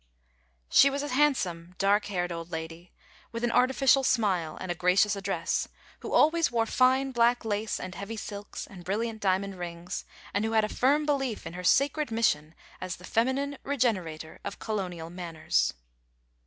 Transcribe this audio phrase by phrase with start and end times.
[0.67, 2.91] She was a handsome, dark haired old lady,
[3.31, 5.67] with an artifi cial smile and gracious address,
[5.99, 10.03] who always wore fine black lace and heavy silks and brilliant diamond rings,
[10.33, 14.39] and who had a firm belief in her sacred mission as the feminine re generator
[14.43, 15.71] of colonial manners.